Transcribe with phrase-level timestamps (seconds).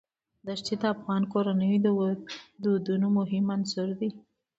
[0.47, 1.87] دښتې د افغان کورنیو د
[2.63, 4.09] دودونو مهم عنصر دی.